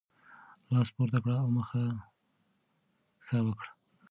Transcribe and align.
لاس 0.71 0.87
پورته 0.95 1.17
کړه 1.23 1.35
او 1.43 1.47
مخه 1.57 1.83
ښه 3.25 3.37
وکړه. 3.45 3.69